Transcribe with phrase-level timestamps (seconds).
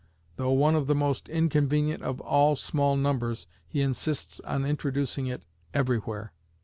[0.37, 5.43] Though one of the most inconvenient of all small numbers, he insists on introducing it
[5.75, 6.33] everywhere.